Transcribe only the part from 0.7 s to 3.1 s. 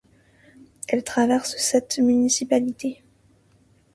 Elle traverse sept municipalités.